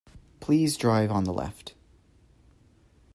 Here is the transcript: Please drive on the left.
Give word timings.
Please 0.39 0.77
drive 0.77 1.11
on 1.11 1.25
the 1.25 1.31
left. 1.31 1.75